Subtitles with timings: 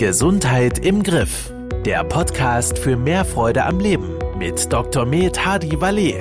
[0.00, 1.52] Gesundheit im Griff.
[1.84, 5.04] Der Podcast für mehr Freude am Leben mit Dr.
[5.04, 6.14] Med Hadi Valet.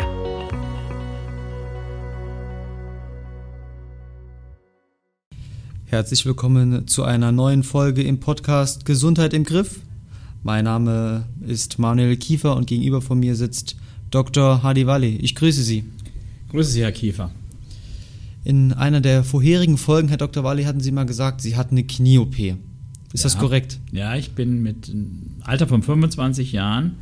[5.86, 9.80] Herzlich willkommen zu einer neuen Folge im Podcast Gesundheit im Griff.
[10.44, 13.78] Mein Name ist Manuel Kiefer und gegenüber von mir sitzt
[14.12, 14.62] Dr.
[14.62, 15.24] Hadi Valet.
[15.24, 15.86] Ich grüße Sie.
[16.52, 17.32] Grüße Sie, Herr Kiefer.
[18.44, 20.44] In einer der vorherigen Folgen, Herr Dr.
[20.44, 22.58] Valet, hatten Sie mal gesagt, Sie hatten eine Knie-OP.
[23.14, 23.30] Ist ja.
[23.30, 23.80] das korrekt?
[23.92, 26.98] Ja, ich bin mit einem Alter von 25 Jahren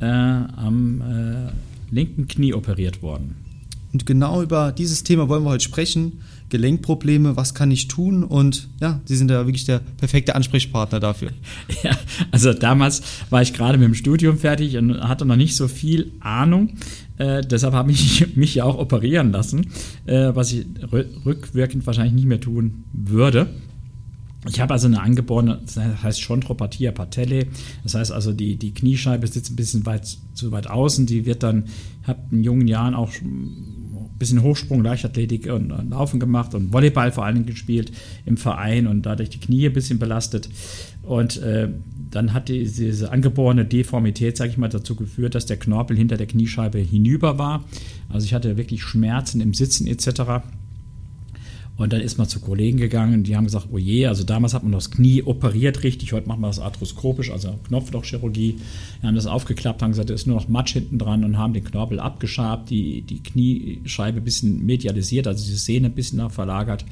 [0.00, 3.36] äh, am äh, linken Knie operiert worden.
[3.92, 6.20] Und genau über dieses Thema wollen wir heute sprechen.
[6.48, 8.24] Gelenkprobleme, was kann ich tun?
[8.24, 11.30] Und ja, Sie sind ja wirklich der perfekte Ansprechpartner dafür.
[11.82, 11.96] Ja,
[12.30, 16.12] also damals war ich gerade mit dem Studium fertig und hatte noch nicht so viel
[16.20, 16.74] Ahnung.
[17.18, 19.66] Äh, deshalb habe ich mich ja auch operieren lassen,
[20.06, 23.48] äh, was ich rückwirkend wahrscheinlich nicht mehr tun würde.
[24.48, 27.46] Ich habe also eine angeborene, das heißt Chondropathia patellae.
[27.84, 31.06] Das heißt also, die, die Kniescheibe sitzt ein bisschen weit, zu weit außen.
[31.06, 31.66] Die wird dann,
[32.02, 36.72] ich habe in jungen Jahren auch ein bisschen Hochsprung, Leichtathletik und, und Laufen gemacht und
[36.72, 37.92] Volleyball vor allen Dingen gespielt
[38.26, 40.48] im Verein und dadurch die Knie ein bisschen belastet.
[41.02, 41.68] Und äh,
[42.10, 46.16] dann hat die, diese angeborene Deformität, sage ich mal, dazu geführt, dass der Knorpel hinter
[46.16, 47.64] der Kniescheibe hinüber war.
[48.08, 50.42] Also ich hatte wirklich Schmerzen im Sitzen etc.
[51.82, 54.54] Und dann ist man zu Kollegen gegangen und die haben gesagt, oh je, also damals
[54.54, 58.54] hat man das Knie operiert richtig, heute machen wir das arthroskopisch, also Knopflochchirurgie.
[59.00, 61.54] Wir haben das aufgeklappt, haben gesagt, da ist nur noch Matsch hinten dran und haben
[61.54, 66.84] den Knorpel abgeschabt, die, die Kniescheibe ein bisschen medialisiert, also die Sehne ein bisschen verlagert.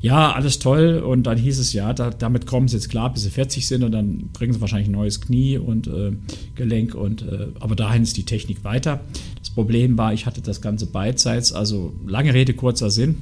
[0.00, 0.98] Ja, alles toll.
[0.98, 3.84] Und dann hieß es ja, da, damit kommen sie jetzt klar, bis sie 40 sind
[3.84, 6.10] und dann bringen sie wahrscheinlich ein neues Knie und äh,
[6.56, 6.96] Gelenk.
[6.96, 8.98] Und, äh, aber dahin ist die Technik weiter.
[9.38, 13.18] Das Problem war, ich hatte das Ganze beidseits, also lange Rede, kurzer Sinn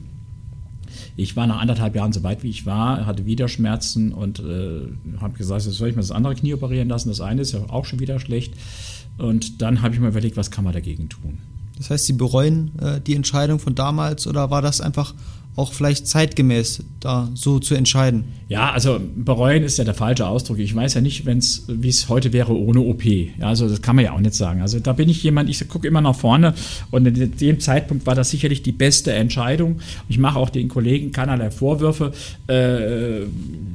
[1.22, 4.82] ich war nach anderthalb Jahren so weit, wie ich war, hatte wieder Schmerzen und äh,
[5.20, 7.08] habe gesagt, jetzt soll ich mir das andere Knie operieren lassen.
[7.08, 8.54] Das eine ist ja auch schon wieder schlecht.
[9.18, 11.38] Und dann habe ich mir überlegt, was kann man dagegen tun.
[11.76, 15.14] Das heißt, Sie bereuen äh, die Entscheidung von damals oder war das einfach
[15.60, 18.24] auch vielleicht zeitgemäß da so zu entscheiden?
[18.48, 20.58] Ja, also bereuen ist ja der falsche Ausdruck.
[20.58, 23.04] Ich weiß ja nicht, wie es heute wäre ohne OP.
[23.04, 24.60] Ja, also das kann man ja auch nicht sagen.
[24.62, 26.54] Also da bin ich jemand, ich gucke immer nach vorne
[26.90, 29.80] und in dem Zeitpunkt war das sicherlich die beste Entscheidung.
[30.08, 32.12] Ich mache auch den Kollegen keinerlei Vorwürfe.
[32.48, 33.26] Äh,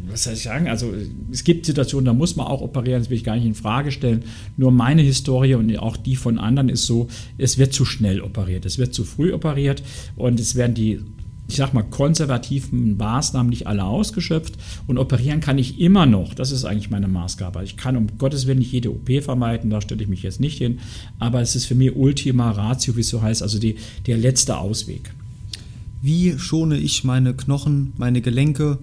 [0.09, 0.67] was soll ich sagen?
[0.67, 0.93] Also
[1.31, 3.91] es gibt Situationen, da muss man auch operieren, das will ich gar nicht in Frage
[3.91, 4.23] stellen.
[4.57, 7.07] Nur meine Historie und auch die von anderen ist so,
[7.37, 9.83] es wird zu schnell operiert, es wird zu früh operiert
[10.15, 10.99] und es werden die
[11.47, 14.55] ich sag mal, konservativen Maßnahmen nicht alle ausgeschöpft
[14.87, 16.33] und operieren kann ich immer noch.
[16.33, 17.63] Das ist eigentlich meine Maßgabe.
[17.63, 20.57] Ich kann um Gottes Willen nicht jede OP vermeiden, da stelle ich mich jetzt nicht
[20.57, 20.79] hin,
[21.19, 23.75] aber es ist für mich Ultima Ratio, wie es so heißt, also die,
[24.07, 25.13] der letzte Ausweg.
[26.01, 28.79] Wie schone ich meine Knochen, meine Gelenke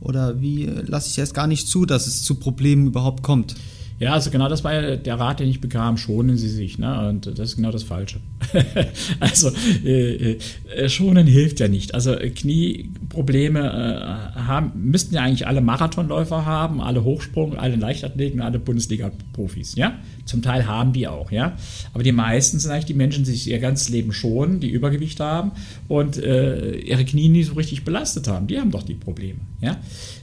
[0.00, 3.54] oder wie lasse ich es gar nicht zu, dass es zu Problemen überhaupt kommt?
[4.02, 5.96] Ja, also genau das war ja der Rat, den ich bekam.
[5.96, 7.08] Schonen Sie sich, ne?
[7.08, 8.18] Und das ist genau das Falsche.
[9.20, 9.52] also
[9.84, 10.38] äh,
[10.74, 11.94] äh, schonen hilft ja nicht.
[11.94, 18.40] Also äh, Knieprobleme äh, haben, müssten ja eigentlich alle Marathonläufer haben, alle Hochsprung, alle Leichtathleten,
[18.40, 19.94] alle Bundesliga-Profis, ja?
[20.24, 21.56] Zum Teil haben die auch, ja.
[21.94, 25.20] Aber die meisten sind eigentlich die Menschen, die sich ihr ganzes Leben schonen, die Übergewicht
[25.20, 25.52] haben
[25.86, 28.48] und äh, ihre Knie nie so richtig belastet haben.
[28.48, 29.76] Die haben doch die Probleme, ja.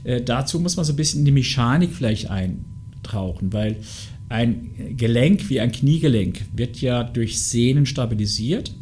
[0.04, 2.66] Äh, dazu muss man so ein bisschen in die Mechanik vielleicht ein
[3.10, 3.76] tauchen, weil
[4.28, 8.72] ein Gelenk wie ein Kniegelenk wird ja durch Sehnen stabilisiert.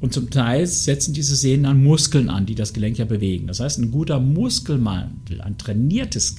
[0.00, 3.48] Und zum Teil setzen diese Sehnen an Muskeln an, die das Gelenk ja bewegen.
[3.48, 6.36] Das heißt, ein guter Muskelmantel, ein trainiertes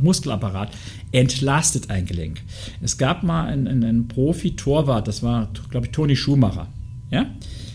[0.00, 0.70] Muskelapparat
[1.12, 2.42] entlastet ein Gelenk.
[2.80, 6.68] Es gab mal einen, einen Profi-Torwart, das war, glaube ich, Toni Schumacher.
[7.10, 7.26] Ja?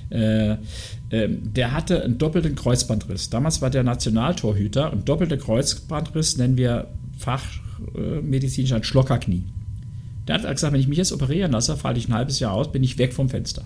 [0.09, 0.51] Äh,
[1.09, 3.29] äh, der hatte einen doppelten Kreuzbandriss.
[3.29, 4.91] Damals war der Nationaltorhüter.
[4.91, 6.87] Ein doppelter Kreuzbandriss nennen wir
[7.17, 7.43] Fach,
[8.21, 9.43] medizinisch ein Schlockerknie.
[10.27, 12.71] Der hat gesagt, wenn ich mich jetzt operieren lasse, falle ich ein halbes Jahr aus,
[12.71, 13.63] bin ich weg vom Fenster.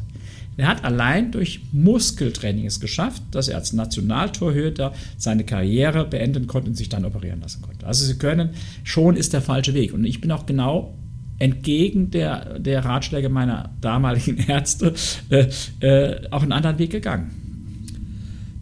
[0.58, 6.70] Er hat allein durch Muskeltraining es geschafft, dass er als Nationaltorhüter seine Karriere beenden konnte
[6.70, 7.88] und sich dann operieren lassen konnte.
[7.88, 8.52] Also Sie können,
[8.84, 9.94] schon ist der falsche Weg.
[9.94, 10.94] Und ich bin auch genau
[11.40, 14.94] entgegen der, der Ratschläge meiner damaligen Ärzte
[15.30, 15.48] äh,
[15.80, 17.32] äh, auch einen anderen Weg gegangen.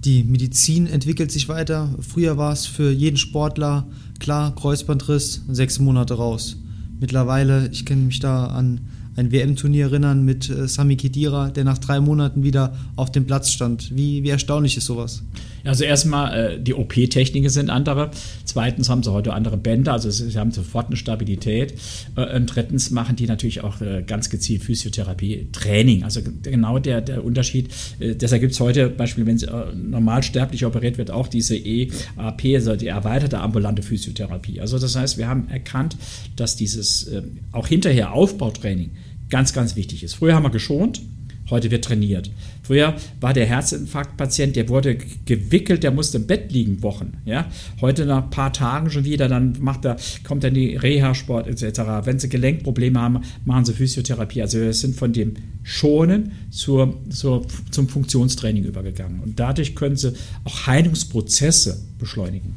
[0.06, 1.94] Die Medizin entwickelt sich weiter.
[2.00, 3.86] Früher war es für jeden Sportler
[4.20, 6.56] klar, Kreuzbandriss, sechs Monate raus.
[7.02, 8.80] Mittlerweile, ich kann mich da an
[9.18, 13.52] ein WM-Turnier erinnern mit äh, Sami Khedira, der nach drei Monaten wieder auf dem Platz
[13.52, 13.94] stand.
[13.94, 15.24] Wie, wie erstaunlich ist sowas?
[15.64, 18.12] Also erstmal, äh, die OP-Techniken sind andere.
[18.46, 21.74] Zweitens haben sie heute andere Bänder, also sie haben sofort eine Stabilität.
[22.16, 26.04] Äh, und drittens machen die natürlich auch äh, ganz gezielt Physiotherapie, Training.
[26.04, 27.70] Also genau der, der Unterschied.
[28.00, 32.88] Deshalb gibt es heute, Beispiel, wenn äh, normalsterblich operiert wird, auch diese EAP, also die
[32.88, 34.62] erweiterte ambulante Physiotherapie.
[34.62, 35.98] Also das heißt, wir haben erkannt,
[36.36, 38.92] dass dieses äh, auch hinterher Aufbautraining
[39.30, 40.16] ganz, ganz wichtig ist.
[40.16, 41.02] Früher haben wir geschont,
[41.50, 42.32] Heute wird trainiert.
[42.64, 47.14] Früher war der Herzinfarktpatient, der wurde gewickelt, der musste im Bett liegen Wochen.
[47.26, 47.48] Ja?
[47.82, 51.82] Heute nach ein paar Tagen schon wieder, dann macht er, kommt dann die Reha-Sport etc.
[52.04, 54.42] Wenn sie Gelenkprobleme haben, machen sie Physiotherapie.
[54.42, 59.22] Also wir sind von dem Schonen zur, zur, zum Funktionstraining übergegangen.
[59.22, 60.14] Und dadurch können sie
[60.44, 62.56] auch Heilungsprozesse beschleunigen.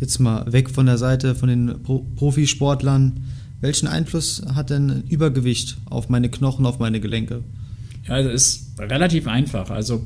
[0.00, 1.82] Jetzt mal weg von der Seite von den
[2.16, 3.20] Profisportlern.
[3.60, 7.42] Welchen Einfluss hat denn Übergewicht auf meine Knochen, auf meine Gelenke?
[8.08, 9.70] Das ist relativ einfach.
[9.70, 10.04] Also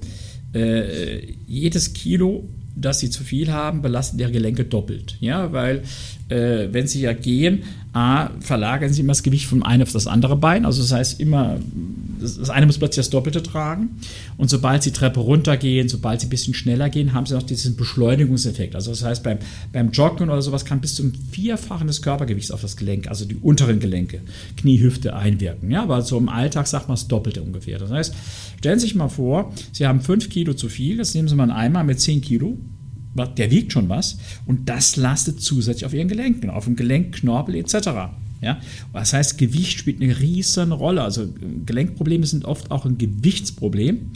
[0.55, 5.17] äh, jedes Kilo, das sie zu viel haben, belastet ihre Gelenke doppelt.
[5.21, 5.83] Ja, weil
[6.29, 7.63] äh, wenn sie ja gehen,
[7.93, 10.65] A, verlagern sie immer das Gewicht vom einen auf das andere Bein.
[10.65, 11.59] Also das heißt immer,
[12.21, 13.99] das eine muss plötzlich das Doppelte tragen.
[14.37, 17.77] Und sobald sie Treppe runtergehen, sobald sie ein bisschen schneller gehen, haben sie noch diesen
[17.77, 18.75] Beschleunigungseffekt.
[18.75, 19.39] Also das heißt, beim,
[19.73, 23.37] beim Joggen oder sowas kann bis zum Vierfachen des Körpergewichts auf das Gelenk, also die
[23.37, 24.21] unteren Gelenke,
[24.57, 25.71] Knie, Hüfte einwirken.
[25.71, 27.79] Ja, aber so im Alltag sagt man das Doppelte ungefähr.
[27.79, 28.15] Das heißt,
[28.59, 31.51] stellen Sie sich mal vor, Sie haben 5 Kilo zu viel, das nehmen Sie mal
[31.51, 32.59] einmal mit 10 Kilo
[33.37, 37.75] der wiegt schon was und das lastet zusätzlich auf ihren Gelenken, auf dem Gelenkknorpel etc.
[38.41, 38.61] Ja?
[38.93, 41.03] Das heißt, Gewicht spielt eine riesen Rolle.
[41.03, 41.27] Also
[41.67, 44.11] Gelenkprobleme sind oft auch ein Gewichtsproblem.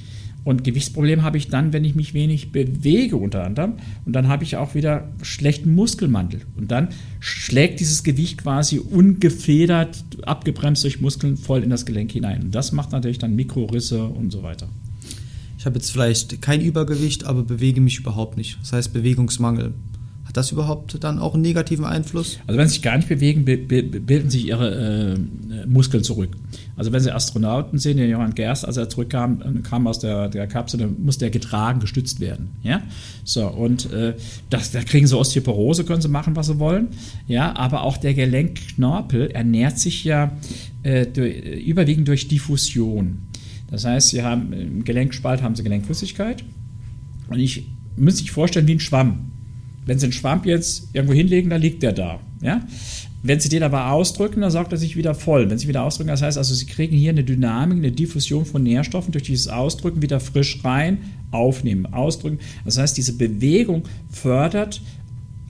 [0.44, 3.74] Und Gewichtsproblem habe ich dann, wenn ich mich wenig bewege unter anderem.
[4.04, 6.42] Und dann habe ich auch wieder schlechten Muskelmantel.
[6.56, 6.88] Und dann
[7.20, 12.42] schlägt dieses Gewicht quasi ungefedert, abgebremst durch Muskeln voll in das Gelenk hinein.
[12.42, 14.68] Und das macht natürlich dann Mikrorisse und so weiter
[15.64, 18.58] ich habe jetzt vielleicht kein Übergewicht, aber bewege mich überhaupt nicht.
[18.60, 19.72] Das heißt Bewegungsmangel.
[20.34, 22.40] Hat das überhaupt dann auch einen negativen Einfluss?
[22.48, 26.30] Also wenn sie sich gar nicht bewegen, bilden sich ihre äh, Muskeln zurück.
[26.74, 30.28] Also wenn Sie Astronauten sehen, den Johann Gerst, als er zurückkam, äh, kam aus der,
[30.28, 32.50] der Kapsel, dann musste er getragen, gestützt werden.
[32.64, 32.82] Ja?
[33.22, 34.14] So, und äh,
[34.50, 36.88] das, da kriegen sie Osteoporose, können sie machen, was sie wollen.
[37.28, 40.32] Ja, aber auch der Gelenkknorpel ernährt sich ja
[40.82, 43.18] äh, durch, überwiegend durch Diffusion.
[43.70, 46.42] Das heißt, Sie haben im Gelenkspalt haben Sie Gelenkflüssigkeit
[47.28, 49.30] und ich müsste sich vorstellen wie ein Schwamm.
[49.86, 52.20] Wenn Sie einen Schwamm jetzt irgendwo hinlegen, dann liegt der da.
[52.42, 52.66] Ja?
[53.22, 55.48] Wenn Sie den aber ausdrücken, dann saugt er sich wieder voll.
[55.48, 58.62] Wenn Sie wieder ausdrücken, das heißt also, Sie kriegen hier eine Dynamik, eine Diffusion von
[58.62, 60.98] Nährstoffen durch dieses Ausdrücken wieder frisch rein,
[61.30, 62.38] aufnehmen, ausdrücken.
[62.64, 64.82] Das heißt, diese Bewegung fördert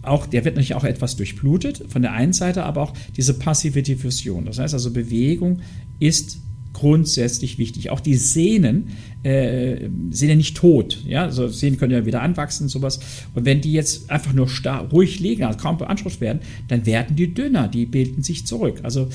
[0.02, 3.82] auch, der wird natürlich auch etwas durchblutet von der einen Seite, aber auch diese passive
[3.82, 4.44] Diffusion.
[4.44, 5.60] Das heißt also, Bewegung
[5.98, 6.38] ist
[6.74, 7.88] grundsätzlich wichtig.
[7.88, 8.88] Auch die Sehnen
[9.22, 11.02] äh, sind ja nicht tot.
[11.06, 11.22] Ja?
[11.22, 13.00] Also Sehnen können ja wieder anwachsen und sowas.
[13.34, 17.16] Und wenn die jetzt einfach nur starr, ruhig liegen, also kaum beansprucht werden, dann werden
[17.16, 18.80] die dünner, die bilden sich zurück.
[18.82, 19.08] Also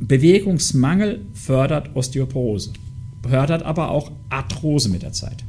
[0.00, 2.72] Bewegungsmangel fördert Osteoporose,
[3.28, 5.44] fördert aber auch Arthrose mit der Zeit.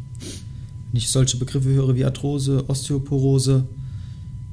[0.92, 3.66] Wenn ich solche Begriffe höre wie Arthrose, Osteoporose,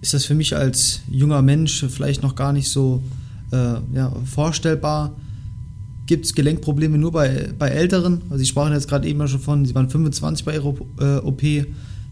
[0.02, 3.02] ist das für mich als junger Mensch vielleicht noch gar nicht so
[3.50, 5.16] äh, ja, vorstellbar
[6.06, 8.22] gibt es Gelenkprobleme nur bei, bei Älteren.
[8.30, 11.42] Also Sie sprachen jetzt gerade eben schon von, Sie waren 25 bei Ihrer äh, OP.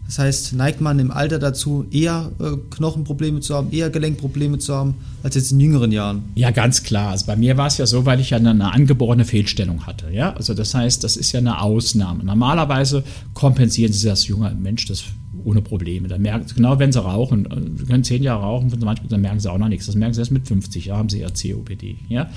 [0.05, 4.75] Das heißt, neigt man im Alter dazu, eher äh, Knochenprobleme zu haben, eher Gelenkprobleme zu
[4.75, 6.25] haben, als jetzt in jüngeren Jahren?
[6.35, 7.09] Ja, ganz klar.
[7.09, 10.11] Also bei mir war es ja so, weil ich ja eine, eine angeborene Fehlstellung hatte.
[10.11, 10.33] Ja?
[10.35, 12.23] Also das heißt, das ist ja eine Ausnahme.
[12.23, 13.03] Normalerweise
[13.33, 15.05] kompensieren Sie das junger Mensch das
[15.45, 16.07] ohne Probleme.
[16.07, 18.71] Dann merken, genau wenn sie rauchen, äh, sie können zehn Jahre rauchen,
[19.09, 19.85] dann merken sie auch noch nichts.
[19.85, 21.97] Das merken sie erst mit 50, da haben sie ja COPD.
[22.09, 22.29] Ja?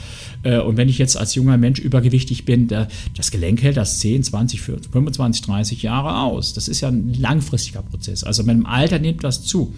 [0.42, 4.22] Äh, und wenn ich jetzt als junger Mensch übergewichtig bin, das Gelenk hält das 10,
[4.24, 6.52] 20, 25, 30 Jahre aus.
[6.52, 8.22] Das ist ja ein langfristiger Prozess.
[8.24, 9.74] Also mit dem Alter nimmt das zu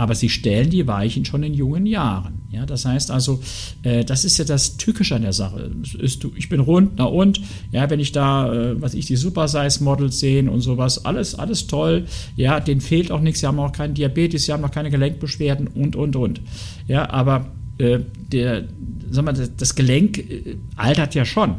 [0.00, 2.38] aber sie stellen die Weichen schon in jungen Jahren.
[2.50, 3.42] Ja, das heißt also,
[3.82, 5.70] äh, das ist ja das Tückische an der Sache.
[5.98, 7.38] Ist, ich bin rund, na und,
[7.70, 12.06] ja, wenn ich da, äh, was ich, die Super-Size-Models sehen und sowas, alles, alles toll,
[12.34, 15.66] ja, denen fehlt auch nichts, sie haben auch keinen Diabetes, sie haben noch keine Gelenkbeschwerden
[15.66, 16.40] und, und, und.
[16.88, 17.98] Ja, aber äh,
[18.32, 18.68] der,
[19.10, 21.56] sag mal, das Gelenk äh, altert ja schon.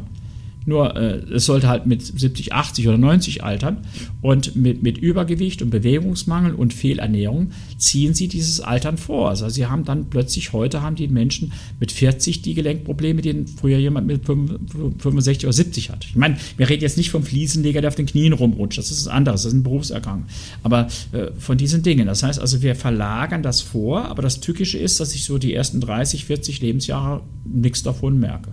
[0.64, 3.78] Nur äh, es sollte halt mit 70, 80 oder 90 altern.
[4.20, 9.28] Und mit, mit Übergewicht und Bewegungsmangel und Fehlernährung ziehen sie dieses Altern vor.
[9.28, 13.78] Also sie haben dann plötzlich, heute haben die Menschen mit 40 die Gelenkprobleme, die früher
[13.78, 16.04] jemand mit 65 oder 70 hat.
[16.04, 18.78] Ich meine, wir reden jetzt nicht vom Fliesenleger, der auf den Knien rumrutscht.
[18.78, 20.26] Das ist anderes, das ist ein Berufsergang.
[20.62, 22.06] Aber äh, von diesen Dingen.
[22.06, 25.54] Das heißt also, wir verlagern das vor, aber das Tückische ist, dass ich so die
[25.54, 28.52] ersten 30, 40 Lebensjahre nichts davon merke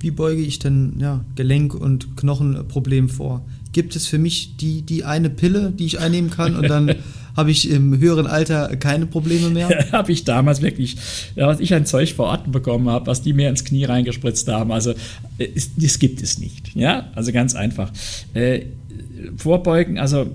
[0.00, 3.44] wie beuge ich denn ja, Gelenk- und Knochenproblem vor?
[3.72, 6.96] gibt es für mich die, die eine Pille, die ich einnehmen kann und dann
[7.36, 9.68] habe ich im höheren Alter keine Probleme mehr?
[9.92, 10.96] habe ich damals wirklich,
[11.36, 14.72] ja, was ich ein Zeug verorten bekommen habe, was die mir ins Knie reingespritzt haben.
[14.72, 14.94] Also
[15.38, 16.74] äh, das gibt es nicht.
[16.74, 17.92] Ja, also ganz einfach.
[18.34, 18.62] Äh,
[19.36, 20.26] vorbeugen, also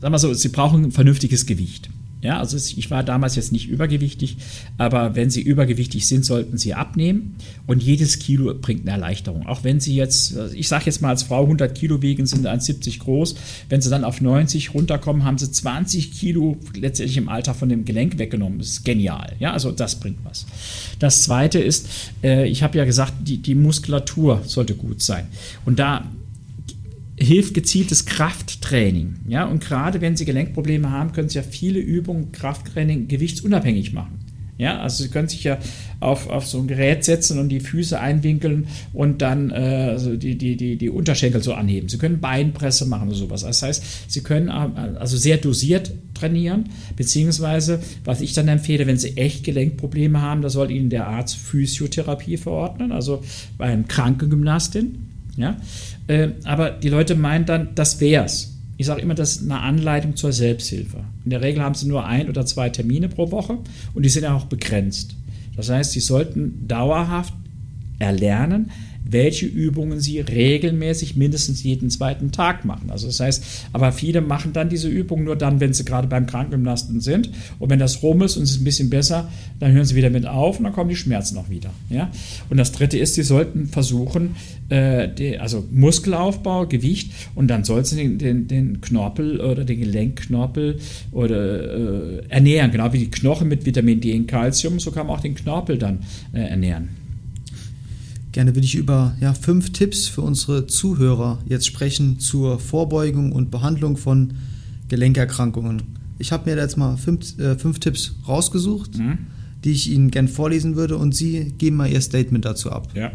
[0.00, 1.90] sagen wir so, sie brauchen ein vernünftiges Gewicht.
[2.24, 4.38] Ja, also ich war damals jetzt nicht übergewichtig,
[4.78, 9.46] aber wenn Sie übergewichtig sind, sollten Sie abnehmen und jedes Kilo bringt eine Erleichterung.
[9.46, 13.00] Auch wenn Sie jetzt, ich sage jetzt mal als Frau 100 Kilo wiegen, sind 1,70
[13.00, 13.34] groß,
[13.68, 17.84] wenn Sie dann auf 90 runterkommen, haben Sie 20 Kilo letztendlich im Alter von dem
[17.84, 18.58] Gelenk weggenommen.
[18.58, 19.34] Das ist genial.
[19.38, 20.46] Ja, also das bringt was.
[21.00, 21.88] Das Zweite ist,
[22.22, 25.26] äh, ich habe ja gesagt, die, die Muskulatur sollte gut sein.
[25.66, 26.10] Und da
[27.18, 29.16] hilft gezieltes Krafttraining.
[29.28, 34.24] Ja, und gerade wenn Sie Gelenkprobleme haben, können Sie ja viele Übungen, Krafttraining gewichtsunabhängig machen.
[34.56, 35.58] Ja, also Sie können sich ja
[35.98, 40.38] auf, auf so ein Gerät setzen und die Füße einwinkeln und dann äh, also die,
[40.38, 41.88] die, die, die Unterschenkel so anheben.
[41.88, 43.42] Sie können Beinpresse machen oder sowas.
[43.42, 48.96] Das heißt, Sie können äh, also sehr dosiert trainieren, beziehungsweise, was ich dann empfehle, wenn
[48.96, 53.22] Sie echt Gelenkprobleme haben, da soll Ihnen der Arzt Physiotherapie verordnen, also
[53.58, 55.13] bei einem Krankengymnastin.
[55.36, 55.56] Ja?
[56.06, 58.52] Äh, aber die Leute meinen dann, das wär's.
[58.76, 61.04] Ich sage immer, das ist eine Anleitung zur Selbsthilfe.
[61.24, 63.58] In der Regel haben sie nur ein oder zwei Termine pro Woche
[63.94, 65.14] und die sind ja auch begrenzt.
[65.56, 67.32] Das heißt, sie sollten dauerhaft
[68.00, 68.70] erlernen,
[69.04, 72.90] welche Übungen sie regelmäßig mindestens jeden zweiten Tag machen.
[72.90, 76.26] Also das heißt, aber viele machen dann diese Übungen nur dann, wenn sie gerade beim
[76.26, 77.30] Krankengymnasten sind.
[77.58, 79.28] Und wenn das rum ist und es ist ein bisschen besser,
[79.60, 81.70] dann hören sie wieder mit auf und dann kommen die Schmerzen auch wieder.
[81.90, 82.10] Ja?
[82.48, 84.36] Und das dritte ist, sie sollten versuchen,
[84.70, 89.80] äh, die, also Muskelaufbau, Gewicht und dann sollten sie den, den, den Knorpel oder den
[89.80, 90.78] Gelenkknorpel
[91.12, 95.16] oder äh, ernähren, genau wie die Knochen mit Vitamin D und Calcium, so kann man
[95.16, 96.00] auch den Knorpel dann
[96.32, 97.03] äh, ernähren.
[98.34, 103.52] Gerne würde ich über ja, fünf Tipps für unsere Zuhörer jetzt sprechen zur Vorbeugung und
[103.52, 104.32] Behandlung von
[104.88, 105.82] Gelenkerkrankungen.
[106.18, 109.18] Ich habe mir jetzt mal fünf, äh, fünf Tipps rausgesucht, mhm.
[109.62, 112.88] die ich Ihnen gerne vorlesen würde und Sie geben mal Ihr Statement dazu ab.
[112.96, 113.12] Ja.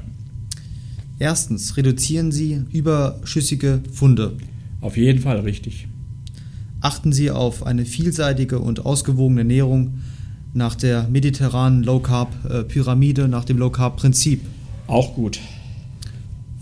[1.20, 4.38] Erstens, reduzieren Sie überschüssige Funde.
[4.80, 5.90] Auf jeden Fall richtig.
[6.80, 10.00] Achten Sie auf eine vielseitige und ausgewogene Ernährung
[10.54, 14.40] nach der mediterranen Low Carb äh, Pyramide, nach dem Low Carb Prinzip.
[14.90, 15.40] Auch gut.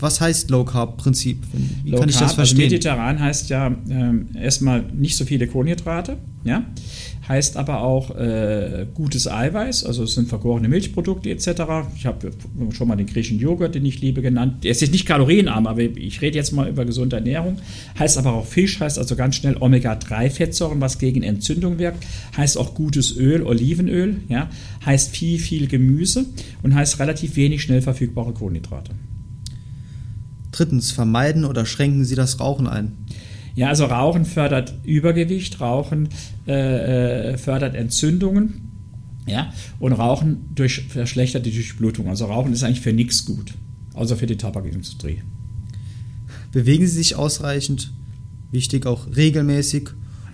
[0.00, 1.42] Was heißt Low Carb Prinzip?
[1.82, 2.64] Wie Low kann ich Carb, das also verstehen?
[2.64, 6.64] Also mediterran heißt ja äh, erstmal nicht so viele Kohlenhydrate, ja,
[7.26, 11.48] heißt aber auch äh, gutes Eiweiß, also es sind vergorene Milchprodukte etc.
[11.96, 12.30] Ich habe
[12.70, 14.64] schon mal den griechischen Joghurt, den ich liebe, genannt.
[14.64, 17.58] Der ist jetzt nicht kalorienarm, aber ich rede jetzt mal über gesunde Ernährung.
[17.98, 22.06] Heißt aber auch Fisch, heißt also ganz schnell Omega-3-Fettsäuren, was gegen Entzündung wirkt.
[22.36, 24.48] Heißt auch gutes Öl, Olivenöl, ja.
[24.86, 26.24] Heißt viel, viel Gemüse
[26.62, 28.92] und heißt relativ wenig schnell verfügbare Kohlenhydrate.
[30.58, 32.96] Drittens, vermeiden oder schränken Sie das Rauchen ein?
[33.54, 36.08] Ja, also Rauchen fördert Übergewicht, Rauchen
[36.48, 38.72] äh, äh, fördert Entzündungen.
[39.26, 42.08] Ja, und Rauchen durch verschlechterte Durchblutung.
[42.08, 43.54] Also Rauchen ist eigentlich für nichts gut,
[43.94, 45.22] außer für die Tabakindustrie.
[46.50, 47.92] Bewegen Sie sich ausreichend,
[48.50, 49.90] wichtig auch regelmäßig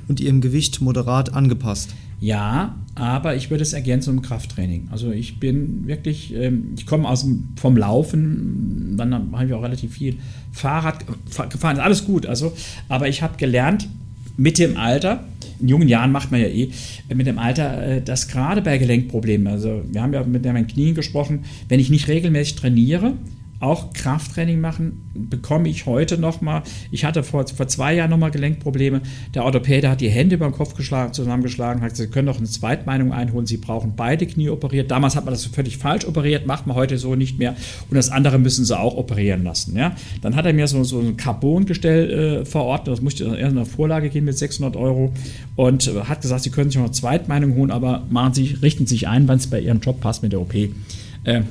[0.08, 1.90] und Ihrem Gewicht moderat angepasst.
[2.18, 4.88] Ja, aber ich würde es ergänzen um Krafttraining.
[4.90, 9.62] Also ich bin wirklich, ähm, ich komme aus dem, vom Laufen, dann habe ich auch
[9.62, 10.16] relativ viel
[10.52, 11.04] Fahrrad
[11.50, 12.26] gefahren, alles gut.
[12.26, 12.52] Also,
[12.88, 13.88] aber ich habe gelernt
[14.36, 15.24] mit dem Alter,
[15.60, 16.70] in jungen Jahren macht man ja eh
[17.12, 20.94] mit dem Alter, äh, dass gerade bei Gelenkproblemen, also wir haben ja mit meinen Knien
[20.94, 23.14] gesprochen, wenn ich nicht regelmäßig trainiere,
[23.64, 26.62] auch Krafttraining machen, bekomme ich heute nochmal.
[26.90, 29.00] Ich hatte vor, vor zwei Jahren nochmal Gelenkprobleme.
[29.34, 32.36] Der Orthopäde hat die Hände über den Kopf geschlagen, zusammengeschlagen, hat gesagt, Sie können doch
[32.36, 34.90] eine Zweitmeinung einholen, Sie brauchen beide Knie operiert.
[34.90, 37.56] Damals hat man das völlig falsch operiert, macht man heute so nicht mehr.
[37.88, 39.76] Und das andere müssen Sie auch operieren lassen.
[39.76, 39.96] Ja?
[40.20, 44.10] Dann hat er mir so, so ein Carbon-Gestell äh, verordnet, das musste in eine Vorlage
[44.10, 45.12] gehen mit 600 Euro
[45.56, 48.86] und äh, hat gesagt, Sie können sich noch eine Zweitmeinung holen, aber machen Sie, richten
[48.86, 50.54] Sie sich ein, wann es bei Ihrem Job passt mit der OP.
[50.54, 51.42] Äh,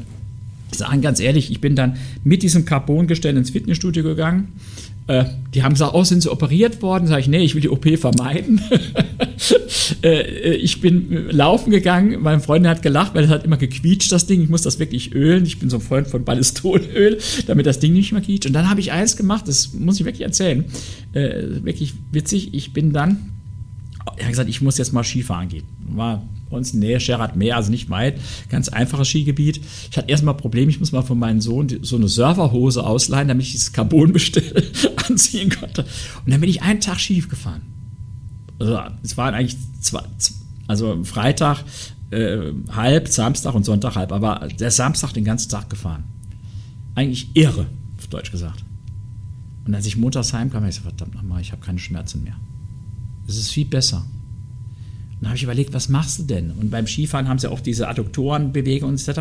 [0.74, 4.54] sagen ganz ehrlich, ich bin dann mit diesem Carbon-Gestell ins Fitnessstudio gegangen.
[5.08, 7.08] Äh, die haben gesagt, oh, sind sie operiert worden?
[7.08, 8.62] Sag ich, nee, ich will die OP vermeiden.
[10.04, 14.12] äh, äh ich bin laufen gegangen, meine Freundin hat gelacht, weil es hat immer gequietscht,
[14.12, 14.42] das Ding.
[14.42, 15.46] Ich muss das wirklich ölen.
[15.46, 18.48] Ich bin so ein Freund von Ballistolöl, damit das Ding nicht mehr quietscht.
[18.48, 20.64] Und dann habe ich eins gemacht, das muss ich wirklich erzählen.
[21.12, 22.54] Äh, wirklich witzig.
[22.54, 23.34] Ich bin dann,
[24.16, 25.66] er hat gesagt, ich muss jetzt mal Skifahren gehen.
[25.90, 26.24] War
[26.54, 28.20] bei uns in der Nähe Gerard Meer, also nicht weit,
[28.50, 29.60] ganz einfaches Skigebiet.
[29.92, 33.46] Ich hatte erstmal Problem, ich muss mal von meinem Sohn so eine Surferhose ausleihen, damit
[33.48, 34.72] ich dieses Carbon-Bestell
[35.10, 35.82] anziehen konnte.
[36.26, 37.62] Und dann bin ich einen Tag schief gefahren.
[38.60, 40.02] Also es waren eigentlich zwei,
[40.68, 41.64] also Freitag
[42.12, 42.38] äh,
[42.72, 46.04] halb, Samstag und Sonntag halb, aber der Samstag den ganzen Tag gefahren.
[46.96, 47.66] Eigentlich irre,
[47.98, 48.64] auf Deutsch gesagt.
[49.66, 52.36] Und als ich montags heimkam, habe ich gesagt, verdammt nochmal, ich habe keine Schmerzen mehr.
[53.28, 54.06] Es ist viel besser
[55.24, 56.52] dann habe ich überlegt, was machst du denn?
[56.52, 59.20] Und beim Skifahren haben sie auch diese Adduktorenbewegungen etc.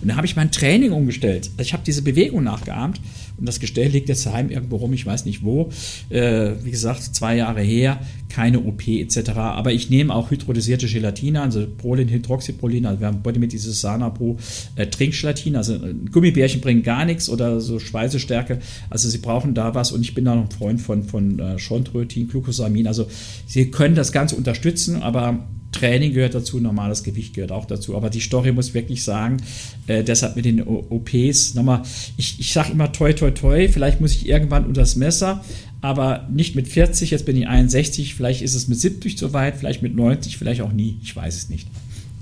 [0.00, 1.50] Und dann habe ich mein Training umgestellt.
[1.56, 3.00] Also ich habe diese Bewegung nachgeahmt
[3.38, 5.70] und das Gestell liegt jetzt daheim irgendwo rum, ich weiß nicht wo.
[6.10, 9.30] Äh, wie gesagt, zwei Jahre her, keine OP etc.
[9.30, 13.80] Aber ich nehme auch hydrolysierte Gelatine, also Prolin, Hydroxyprolin, also wir haben heute mit dieses
[13.80, 14.36] Sana Pro
[14.76, 15.56] äh, Trinkgelatine.
[15.56, 18.58] Also äh, Gummibärchen bringen gar nichts oder so Speisestärke.
[18.90, 21.58] Also sie brauchen da was und ich bin da noch ein Freund von, von äh,
[21.58, 22.86] Schondrötin, Glucosamin.
[22.86, 23.06] Also
[23.46, 25.37] sie können das Ganze unterstützen, aber
[25.72, 27.96] Training gehört dazu, normales Gewicht gehört auch dazu.
[27.96, 29.38] Aber die Story muss wirklich sagen,
[29.86, 31.82] äh, deshalb mit den OPs, nochmal,
[32.16, 35.44] ich, ich sage immer toi, toi, toi, vielleicht muss ich irgendwann unter das Messer,
[35.80, 39.82] aber nicht mit 40, jetzt bin ich 61, vielleicht ist es mit 70 soweit, vielleicht
[39.82, 41.68] mit 90, vielleicht auch nie, ich weiß es nicht.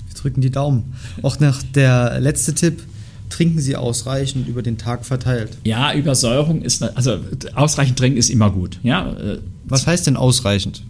[0.09, 0.95] Wir drücken die Daumen.
[1.23, 2.83] Auch nach der letzte Tipp,
[3.31, 5.57] trinken Sie ausreichend über den Tag verteilt.
[5.65, 7.19] Ja, Übersäuerung ist, also
[7.55, 8.79] ausreichend trinken ist immer gut.
[8.83, 9.17] Ja,
[9.65, 10.83] Was heißt denn ausreichend?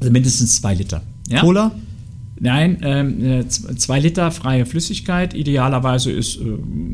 [0.00, 1.02] Also mindestens zwei Liter.
[1.28, 1.40] Ja?
[1.40, 1.74] Cola?
[2.40, 5.34] Nein, ähm, äh, zwei Liter freie Flüssigkeit.
[5.34, 6.44] Idealerweise ist äh,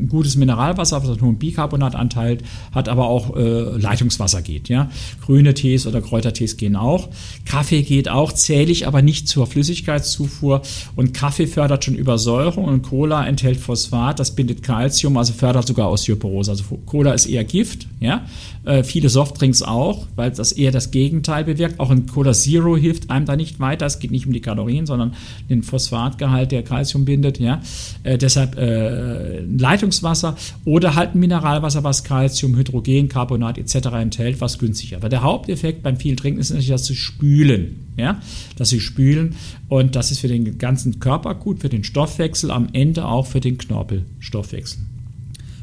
[0.07, 2.39] gutes Mineralwasser, was einen Bicarbonatanteil
[2.71, 4.69] hat, aber auch äh, Leitungswasser geht.
[4.69, 4.89] Ja?
[5.23, 7.09] Grüne Tees oder Kräutertees gehen auch.
[7.45, 10.61] Kaffee geht auch, zähle ich aber nicht zur Flüssigkeitszufuhr.
[10.95, 15.91] Und Kaffee fördert schon Übersäuerung und Cola enthält Phosphat, das bindet Calcium, also fördert sogar
[15.91, 16.51] Osteoporose.
[16.51, 17.87] Also Cola ist eher Gift.
[17.99, 18.25] Ja?
[18.65, 21.79] Äh, viele Softdrinks auch, weil das eher das Gegenteil bewirkt.
[21.79, 23.85] Auch ein Cola Zero hilft einem da nicht weiter.
[23.85, 25.13] Es geht nicht um die Kalorien, sondern
[25.49, 27.39] den Phosphatgehalt, der Calcium bindet.
[27.39, 27.61] Ja?
[28.03, 33.87] Äh, deshalb äh, Leitungswasser oder halt ein Mineralwasser, was Calcium, Hydrogen, Carbonat etc.
[33.93, 34.95] enthält, was günstig.
[34.95, 37.87] Aber der Haupteffekt beim vielen Trinken ist natürlich, dass sie spülen.
[37.97, 38.21] Ja?
[38.57, 39.35] Dass sie spülen
[39.69, 43.39] und das ist für den ganzen Körper gut, für den Stoffwechsel, am Ende auch für
[43.39, 44.79] den Knorpelstoffwechsel.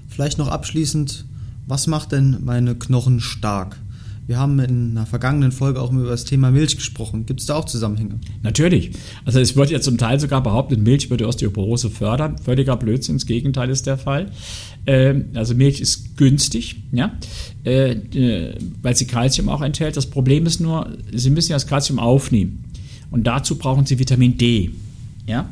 [0.08, 1.24] Vielleicht noch abschließend,
[1.66, 3.78] was macht denn meine Knochen stark?
[4.26, 7.26] Wir haben in einer vergangenen Folge auch über das Thema Milch gesprochen.
[7.26, 8.20] Gibt es da auch Zusammenhänge?
[8.42, 8.92] Natürlich.
[9.24, 12.38] Also es wird ja zum Teil sogar behauptet, Milch würde Osteoporose fördern.
[12.38, 14.30] Völliger Blödsinn, das Gegenteil ist der Fall.
[14.86, 17.18] Ähm, also Milch ist günstig, ja,
[17.64, 19.96] äh, äh, weil sie Kalzium auch enthält.
[19.96, 22.64] Das Problem ist nur, sie müssen ja das Kalzium aufnehmen.
[23.10, 24.70] Und dazu brauchen sie Vitamin D.
[25.26, 25.48] Ja?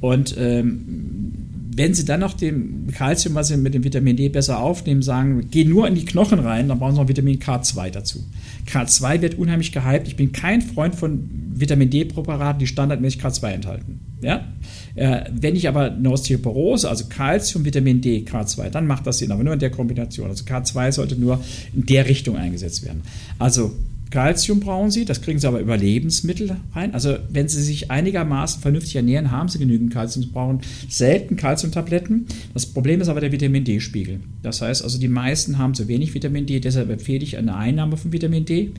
[0.00, 1.32] Und ähm,
[1.74, 5.48] wenn sie dann noch dem Kalzium, was sie mit dem Vitamin D besser aufnehmen, sagen,
[5.50, 8.24] geh nur in die Knochen rein, dann brauchen sie noch Vitamin K2 dazu.
[8.70, 10.06] K2 wird unheimlich gehypt.
[10.06, 14.00] Ich bin kein Freund von Vitamin D-Präparaten, die standardmäßig K2 enthalten.
[14.20, 14.46] Ja?
[14.94, 19.32] Äh, wenn ich aber eine Osteoporose, also Kalzium, Vitamin D, K2, dann macht das Sinn,
[19.32, 20.28] aber nur in der Kombination.
[20.28, 21.40] Also K2 sollte nur
[21.74, 23.02] in der Richtung eingesetzt werden.
[23.38, 23.72] Also
[24.12, 26.94] Kalzium brauchen sie, das kriegen sie aber über Lebensmittel rein.
[26.94, 30.22] Also wenn sie sich einigermaßen vernünftig ernähren, haben sie genügend Kalzium.
[30.22, 32.26] Sie brauchen selten Kalziumtabletten.
[32.52, 34.20] Das Problem ist aber der Vitamin D-Spiegel.
[34.42, 37.96] Das heißt also, die meisten haben zu wenig Vitamin D, deshalb empfehle ich eine Einnahme
[37.96, 38.72] von Vitamin D.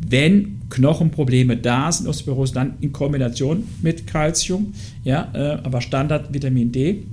[0.00, 4.72] Wenn Knochenprobleme da sind, Osteoporose, dann in Kombination mit Kalzium,
[5.04, 7.04] ja, äh, aber Standard Vitamin D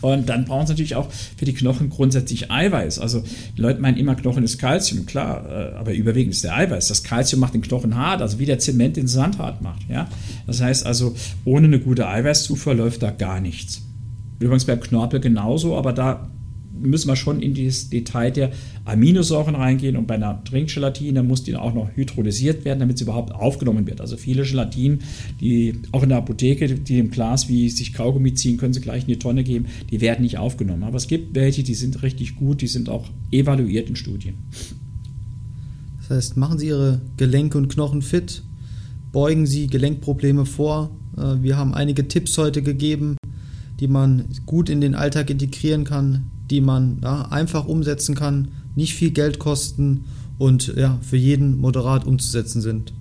[0.00, 2.98] und dann brauchen sie natürlich auch für die Knochen grundsätzlich Eiweiß.
[2.98, 3.22] Also
[3.56, 6.88] die Leute meinen immer, Knochen ist Kalzium, klar, äh, aber überwiegend ist der Eiweiß.
[6.88, 9.82] Das Kalzium macht den Knochen hart, also wie der Zement den Sand hart macht.
[9.88, 10.08] Ja?
[10.46, 13.82] Das heißt also, ohne eine gute Eiweißzufuhr läuft da gar nichts.
[14.38, 16.29] Übrigens beim Knorpel genauso, aber da
[16.80, 18.52] müssen wir schon in das Detail der
[18.84, 23.32] Aminosäuren reingehen und bei einer Trinkgelatine muss die auch noch hydrolysiert werden, damit sie überhaupt
[23.32, 24.00] aufgenommen wird.
[24.00, 25.00] Also viele Gelatinen,
[25.40, 29.02] die auch in der Apotheke, die im Glas wie sich Kaugummi ziehen, können sie gleich
[29.02, 30.82] in die Tonne geben, die werden nicht aufgenommen.
[30.82, 34.34] Aber es gibt welche, die sind richtig gut, die sind auch evaluiert in Studien.
[36.00, 38.42] Das heißt, machen Sie Ihre Gelenke und Knochen fit,
[39.12, 40.90] beugen Sie Gelenkprobleme vor.
[41.16, 43.16] Äh, wir haben einige Tipps heute gegeben,
[43.78, 48.94] die man gut in den Alltag integrieren kann, die man ja, einfach umsetzen kann, nicht
[48.94, 50.04] viel Geld kosten
[50.38, 52.92] und ja, für jeden moderat umzusetzen sind.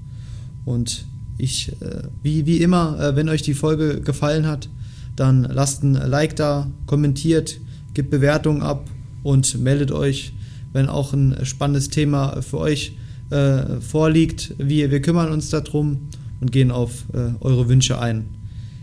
[0.65, 1.05] Und
[1.37, 4.69] ich, äh, wie, wie immer, äh, wenn euch die Folge gefallen hat,
[5.15, 7.59] dann lasst ein Like da, kommentiert,
[7.93, 8.89] gebt Bewertungen ab
[9.23, 10.33] und meldet euch,
[10.73, 12.93] wenn auch ein spannendes Thema für euch
[13.29, 14.53] äh, vorliegt.
[14.57, 16.09] Wir, wir kümmern uns darum
[16.41, 18.25] und gehen auf äh, eure Wünsche ein.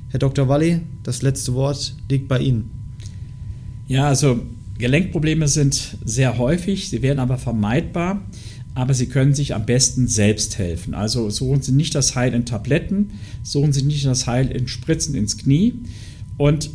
[0.09, 0.49] Herr Dr.
[0.49, 2.71] Walli, das letzte Wort liegt bei Ihnen.
[3.87, 4.41] Ja, also
[4.79, 8.25] Gelenkprobleme sind sehr häufig, sie werden aber vermeidbar,
[8.75, 10.93] aber sie können sich am besten selbst helfen.
[10.95, 13.13] Also suchen Sie nicht das Heil in Tabletten,
[13.43, 15.81] suchen Sie nicht das Heil in Spritzen ins Knie
[16.37, 16.71] und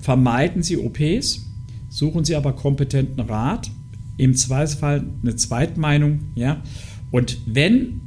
[0.00, 1.46] vermeiden Sie OPs,
[1.88, 3.70] suchen Sie aber kompetenten Rat,
[4.16, 6.62] im Zweifelsfall eine Zweitmeinung, ja.
[7.10, 8.00] Und wenn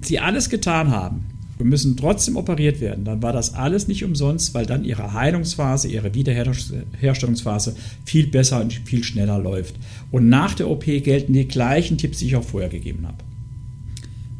[0.00, 1.26] Sie alles getan haben,
[1.60, 5.88] und müssen trotzdem operiert werden, dann war das alles nicht umsonst, weil dann ihre Heilungsphase,
[5.88, 9.76] ihre Wiederherstellungsphase viel besser und viel schneller läuft.
[10.10, 13.18] Und nach der OP gelten die gleichen Tipps, die ich auch vorher gegeben habe.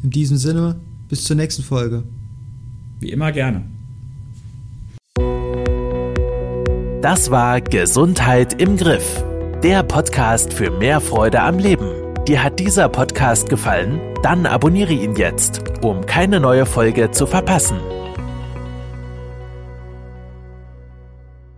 [0.03, 0.77] In diesem Sinne,
[1.09, 2.05] bis zur nächsten Folge.
[3.01, 3.63] Wie immer gerne.
[7.03, 9.25] Das war Gesundheit im Griff,
[9.63, 12.00] der Podcast für mehr Freude am Leben.
[12.31, 14.01] Dir hat dieser Podcast gefallen?
[14.23, 17.81] Dann abonniere ihn jetzt, um keine neue Folge zu verpassen.